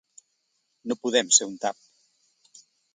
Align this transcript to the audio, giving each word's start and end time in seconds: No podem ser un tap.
No 0.91 0.97
podem 1.05 1.31
ser 1.39 1.49
un 1.53 1.55
tap. 1.67 2.61